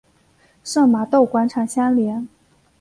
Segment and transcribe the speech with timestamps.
[0.63, 2.27] 圣玛窦广场相连。